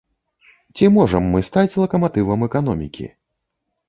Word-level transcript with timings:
Ці 0.77 0.87
можам 0.95 1.27
мы 1.33 1.39
стаць 1.49 1.77
лакаматывам 1.81 2.47
эканомікі? 2.47 3.05